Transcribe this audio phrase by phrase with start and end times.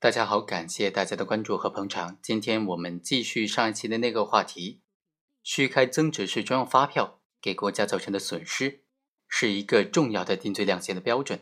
[0.00, 2.20] 大家好，感谢大家的关注和捧场。
[2.22, 4.80] 今天我们继续上一期的那个话题：
[5.42, 8.84] 虚开增值税专用发票给国家造成的损失，
[9.26, 11.40] 是一个重要的定罪量刑的标准。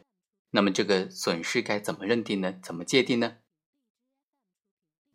[0.53, 2.55] 那么，这个损失该怎么认定呢？
[2.63, 3.37] 怎么界定呢？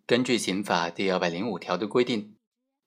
[0.05, 2.35] 根据刑法第二百零五条的规定，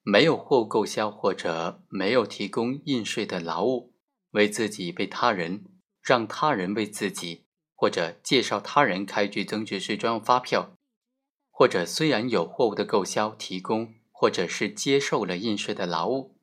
[0.02, 3.92] 没有货物购销或者没有提供应税的劳务，
[4.30, 5.64] 为自己被他人
[6.00, 7.43] 让他人为自己。
[7.84, 10.74] 或者介绍他人开具增值税专用发票，
[11.50, 16.34] 或者虽然有货物的购销、提供或者是接受了应税的劳务，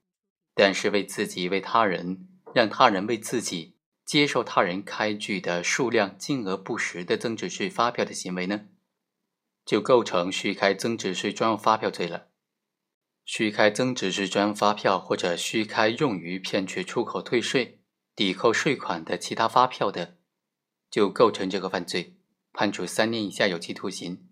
[0.53, 3.75] 但是为自己、为他人、让他人为自己
[4.05, 8.67] 接受他人开具的数量、金额不实的增值税发票的行为呢，
[9.65, 12.27] 就构成虚开增值税专用发票罪了。
[13.25, 17.79] 虚开增值税专用发票或者虚开用于骗取出口退税、
[18.15, 20.20] 抵扣税款的其他发票的。
[20.91, 22.17] 就构成这个犯罪，
[22.51, 24.27] 判处三年以下有期徒刑。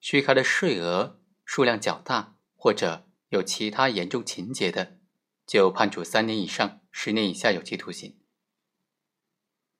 [0.00, 4.98] 虚开的税额数量较大，或者有其他严重情节的，
[5.46, 8.18] 就判处三年以上十年以下有期徒刑。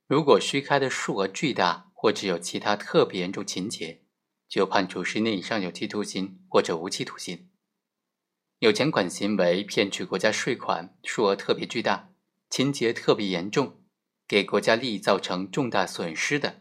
[0.06, 4.03] 如果虚开的数额巨大，或者有其他特别严重情节，
[4.48, 7.50] 就判处十年以上有期徒刑或者无期徒刑。
[8.61, 12.12] 有钱款行为骗取国家税款，数额特别巨大，
[12.48, 13.80] 情节特别严重。
[14.31, 16.61] 给国家利益造成重大损失的，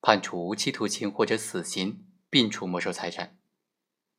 [0.00, 3.36] 判处无期徒刑或者死刑，并处没收财产。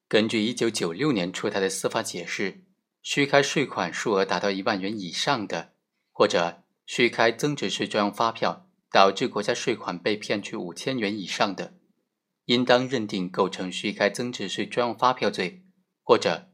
[0.09, 2.66] 根据一九九六年出台的司法解释，
[3.02, 5.72] 虚开税款数额达到一万元以上的，
[6.11, 11.76] 或者虚开增值税专用发票导致国家税款被骗取五千元以上的，
[12.44, 15.64] 应当认定构成虚开增值税专用发票罪，
[16.03, 16.50] 或者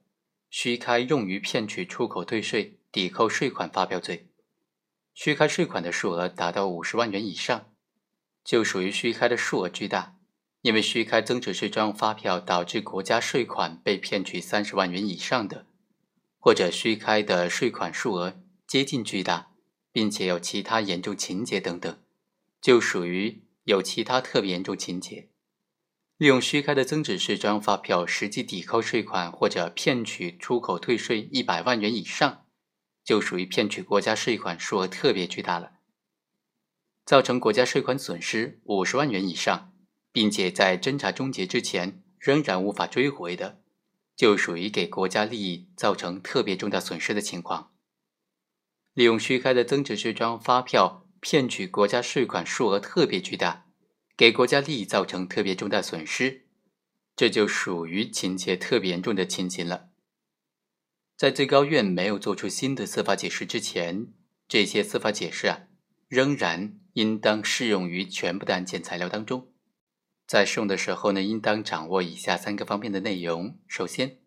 [0.51, 4.29] 虚开用于骗取出口退税、抵扣税款发票罪。
[5.19, 7.71] 虚开税款的数额达到五十万元以上，
[8.43, 10.15] 就属于虚开的数额巨大。
[10.61, 15.65] 因为虚开增值税专用发票导致国家税款被骗取三十万元以上的，
[16.38, 19.47] 或者虚开的税款数额接近巨大，
[19.91, 21.97] 并且有其他严重情节等等，
[22.61, 25.29] 就属于有其他特别严重情节。
[26.17, 32.44] 利用虚开的增值税专用发票实际抵扣税款或者骗取出口退税一百万元以上。
[33.07, 35.72] 就属于骗取国家税款数额特别巨大了，
[37.06, 39.72] 造成国家税款损失五十万元以上，
[40.12, 43.62] 并且在侦查终结之前仍然无法追回的，
[44.13, 47.72] 就属于给国家利益造成特别重大损失的情况。
[48.94, 53.68] 利用虚开的增值税专用发票骗取国家税款数额特别巨大，
[54.18, 56.45] 给国家利益造成特别重大损失，
[57.16, 59.91] 这就属于情节特别严重的情形了。
[61.17, 64.13] 在最高院没有做出新的司法解释之前，
[64.47, 65.61] 这些司法解释啊，
[66.07, 69.47] 仍然应当适用于全部的案件材料当中。
[70.27, 74.19] 在适用的时候呢，应当掌握以下三个方面的内容：首先，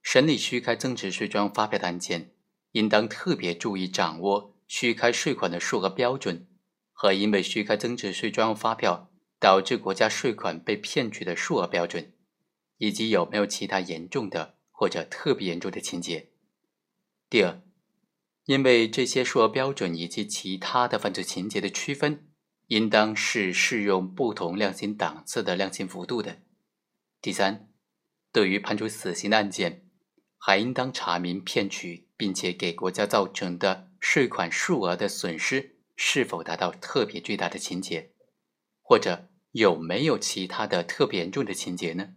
[0.00, 2.32] 审理虚开增值税专用发票的案件，
[2.72, 6.48] 应当特别注意掌握虚开税款的数额标准
[6.90, 12.14] 和因为虚开增值税专用发票导致国家税款被骗取的数额标准，
[12.78, 16.29] 以及有没有其他严重的或者特别严重的情节。
[17.30, 17.62] 第二，
[18.46, 22.26] 因为这些数额标准以及其他的犯罪情节的区分，
[22.66, 26.42] 应当是适用不同量刑档次的量刑幅度的。
[27.22, 27.68] 第三，
[28.32, 29.86] 对于判处死刑的案件，
[30.38, 38.10] 还应当查明骗取并且给国家造成的税款数额的损失是否达到特别巨大的情节，
[38.82, 42.14] 或者有没有其他的特别严重的情节呢？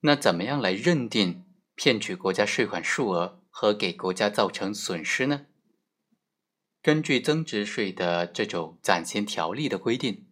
[0.00, 1.46] 那怎么样来认定？
[1.80, 5.46] 骗取国家税款数额和给国家造成损失呢？
[6.82, 10.26] 根据增值税的这种暂行条例的规定，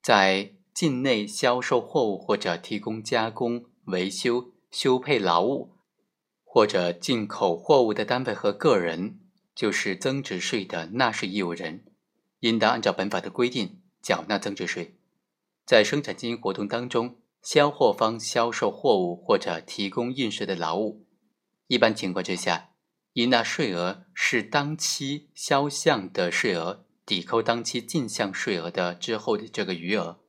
[0.00, 5.72] 在境内销售货物或者提供加工、维修、修配劳务，
[6.44, 9.18] 或者进口货物的单位和个人，
[9.56, 11.84] 就是增值税的纳税义务人，
[12.38, 14.94] 应当按照本法的规定缴纳增值税。
[15.66, 17.16] 在生产经营活动当中。
[17.42, 21.04] 销货方销售货物或者提供应税的劳务，
[21.66, 22.70] 一般情况之下，
[23.14, 30.20] 应纳税额是当期销项的税额抵扣当期进项税额的之后的这个余额。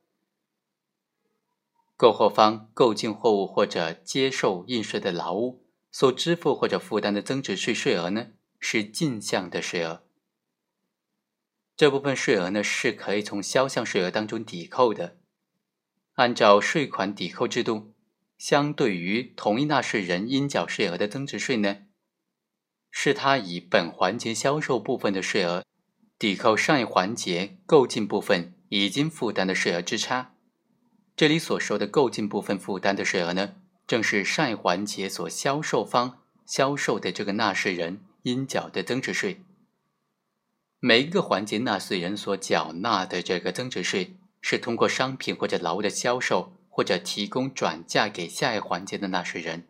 [1.96, 10.02] 购货方购进货物或者接受应税的劳务所支付或者负担的增值税税额呢，是进项的税额。
[11.76, 15.18] 这部分税额呢，是可以从销项税额当中抵扣的。
[16.14, 17.92] 按照税款抵扣制度，
[18.38, 21.78] 相对于同一纳税人应缴税额的增值税呢，
[22.90, 25.64] 是他以本环节销售部分的税额
[26.18, 30.34] 抵扣上一环节购进部分已经负担的税额之差。
[31.16, 33.54] 这里所说的购进部分负担的税额呢，
[33.86, 39.42] 正是上一环节所销售方销售的这个纳税人应缴的增值税。
[40.78, 49.66] 每一个环节纳税人所缴纳的这个增值税，是通过商品或者劳务的销售或者提供转嫁给下一环节的纳税人。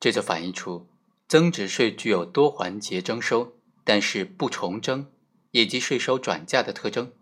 [0.00, 0.88] 这就反映出
[1.28, 3.52] 增值税具有多环节征收，
[3.84, 5.12] 但是不重征
[5.52, 7.12] 以及税收转嫁的特征。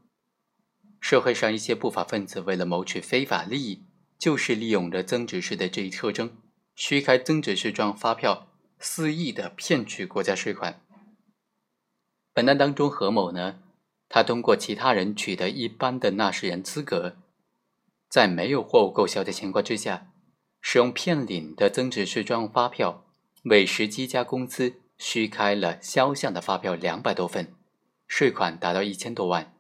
[1.03, 3.85] 社会上一些不法分子为了谋取非法利益，
[4.19, 6.39] 就是利用了增值税的这一特征，
[6.75, 10.81] 虚开增值税状发票，肆意的骗取国家税款。
[12.33, 13.61] 本案当中，何某呢，
[14.09, 17.17] 他通过其他人取得一般的纳税人资格，
[18.09, 20.09] 在没有货物购销的情况之下，
[20.61, 23.05] 使用骗领的增值税专用发票，
[23.45, 27.55] 为十七家公司虚开了销项的发票两百多份，
[28.07, 29.55] 税款达到一千多万，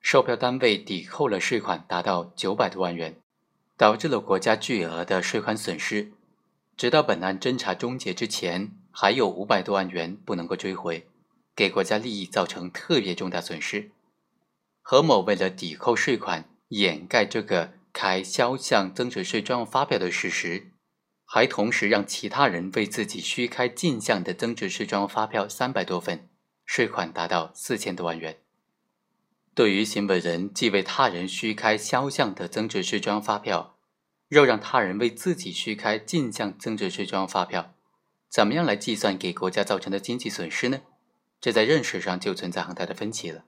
[0.00, 3.20] 售票单位抵扣了税款达到九百多万元，
[3.76, 6.12] 导致了国家巨额的税款损失。
[6.76, 11.06] 直到本案侦查终结之前，还有五百多万元不能够追回。
[11.58, 13.90] 给国家利益造成特别重大损失。
[14.80, 20.70] 何某为了抵扣税款，掩盖这个开销项增值税专用发票的事实，
[21.24, 26.28] 还同时让其他人为自己虚开进项的增值税专用发票三百多份，
[26.64, 28.38] 税款达到四千多万元。
[29.52, 33.74] 对于行为人既为他人虚开销项的增值税专用发票，
[34.28, 37.74] 又让他人为自己虚开进项增值税专用发票，
[38.30, 40.82] 怎么样来计算给国家造成的经济损失呢？
[41.40, 43.44] 这在认识上就存在很大的分歧了。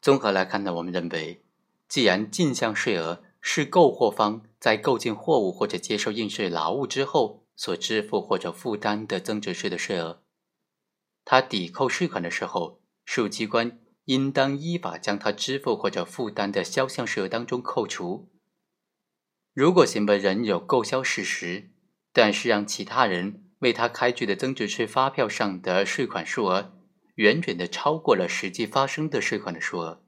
[0.00, 1.44] 综合来看呢，我们认为，
[1.88, 10.22] 既然进项税额是购货方在购进货物或者接受应税劳务之后所支付或者负担的增值税的税额，
[11.24, 18.30] 他抵扣税款的时候，税务机关应当依法将他支付或者负担的销项税额当中扣除。
[19.52, 21.70] 如果行为人有购销事实，
[22.12, 26.75] 但是让其他人为他开具的增值税发票上的税款数额，
[27.16, 30.02] 远远的超过了实际发生的税款的数额，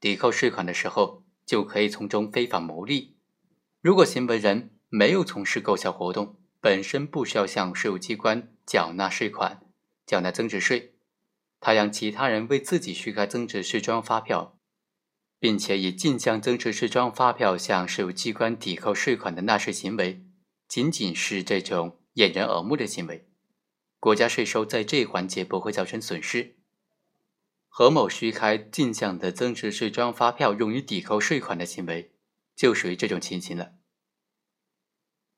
[0.00, 3.16] 抵扣税款的时候就可以从中非法牟利。
[3.80, 9.62] 如果行为人没有从事购销活动，本身不需要向税务机关缴纳税款、
[10.06, 10.94] 缴纳增值税，
[11.58, 14.58] 他让其他人为自己虚开增值税专用发票，
[15.38, 20.22] 并且以进项增值税专用发票向税务机关抵扣税款的纳税行为，
[20.68, 23.29] 仅仅是这种掩人耳目的行为。
[24.00, 26.56] 国家税收在这一环节不会造成损失。
[27.68, 32.10] 何某虚开进项的增值税专用发票用于抵扣税款的行为，
[32.56, 33.74] 就属于这种情形了。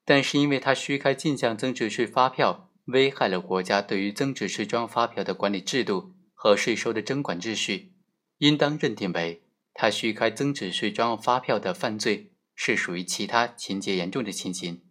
[0.04, 7.92] 但是因为他虚开进项增值税发票，危害了国家对于增值税专用发票的管理制度和税收的征管秩序，
[8.38, 9.42] 应当认定为
[9.74, 14.82] 他虚开增值税专用发票的犯罪是属于其他情节严重的情形。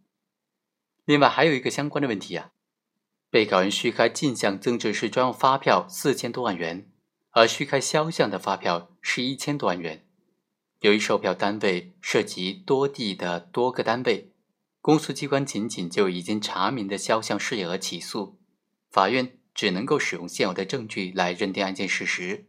[1.06, 2.52] 另外还有一个相关的问题啊。
[3.32, 6.92] 被告人虚开进项增值税专用发票四千多万元，
[7.30, 10.06] 而虚开销项的发票是一千多万元。
[10.82, 14.34] 由于售票单位涉及多地的多个单位，
[14.82, 18.38] 公诉机关仅仅就已经查明的销项税额起诉，
[18.90, 22.48] 法院只能够使用现有的证据来认定案件事实，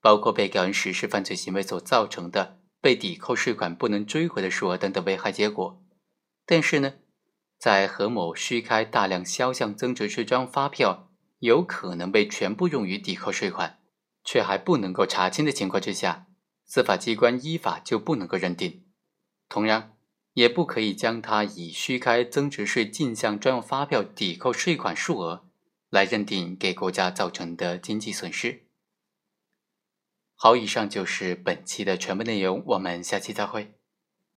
[0.00, 5.82] 包括被告人实施犯罪行为所造成的被抵扣税款不能追回的数额等等危害结果。
[6.46, 6.94] 但是呢？
[7.64, 13.78] 在何某虚开大量销项增值税专用发票，有可能被全部用于抵扣税款，
[14.22, 16.26] 却还不能够查清的情况之下，
[16.66, 18.84] 司法机关依法就不能够认定。
[19.48, 19.96] 同样，
[20.34, 25.48] 也不可以将他以虚开增值税进项专用发票抵扣税款数额
[25.88, 28.66] 来认定给国家造成的经济损失。
[30.34, 33.78] 好，以上就是本期的全部内容，我们下期再会。